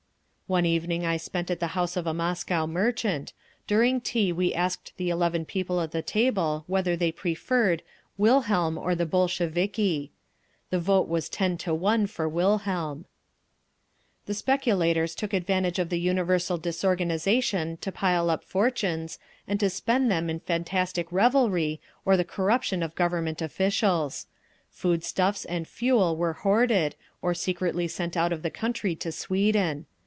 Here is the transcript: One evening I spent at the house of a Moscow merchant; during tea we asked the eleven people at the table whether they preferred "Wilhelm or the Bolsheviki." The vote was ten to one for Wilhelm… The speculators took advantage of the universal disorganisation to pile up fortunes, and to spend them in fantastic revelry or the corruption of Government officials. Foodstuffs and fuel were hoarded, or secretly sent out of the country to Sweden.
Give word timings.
One 0.61 0.65
evening 0.65 1.05
I 1.05 1.15
spent 1.15 1.49
at 1.49 1.61
the 1.61 1.67
house 1.79 1.95
of 1.95 2.05
a 2.05 2.13
Moscow 2.13 2.65
merchant; 2.67 3.31
during 3.67 4.01
tea 4.01 4.33
we 4.33 4.53
asked 4.53 4.91
the 4.97 5.09
eleven 5.09 5.45
people 5.45 5.79
at 5.79 5.93
the 5.93 6.01
table 6.01 6.65
whether 6.67 6.97
they 6.97 7.09
preferred 7.13 7.81
"Wilhelm 8.17 8.77
or 8.77 8.93
the 8.93 9.05
Bolsheviki." 9.05 10.11
The 10.69 10.79
vote 10.79 11.07
was 11.07 11.29
ten 11.29 11.57
to 11.59 11.73
one 11.73 12.05
for 12.05 12.27
Wilhelm… 12.27 13.05
The 14.25 14.33
speculators 14.33 15.15
took 15.15 15.31
advantage 15.31 15.79
of 15.79 15.87
the 15.87 16.01
universal 16.01 16.57
disorganisation 16.57 17.77
to 17.77 17.89
pile 17.89 18.29
up 18.29 18.43
fortunes, 18.43 19.19
and 19.47 19.57
to 19.61 19.69
spend 19.69 20.11
them 20.11 20.29
in 20.29 20.41
fantastic 20.41 21.09
revelry 21.13 21.79
or 22.03 22.17
the 22.17 22.25
corruption 22.25 22.83
of 22.83 22.93
Government 22.95 23.41
officials. 23.41 24.27
Foodstuffs 24.69 25.45
and 25.45 25.65
fuel 25.65 26.17
were 26.17 26.33
hoarded, 26.33 26.95
or 27.21 27.33
secretly 27.33 27.87
sent 27.87 28.17
out 28.17 28.33
of 28.33 28.41
the 28.41 28.51
country 28.51 28.95
to 28.97 29.13
Sweden. 29.13 29.85